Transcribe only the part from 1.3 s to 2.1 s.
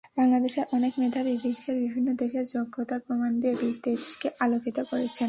বিশ্বের বিভিন্ন